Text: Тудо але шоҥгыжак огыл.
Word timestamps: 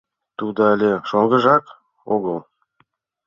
Тудо 0.37 0.59
але 0.73 0.91
шоҥгыжак 1.09 1.65
огыл. 2.13 2.37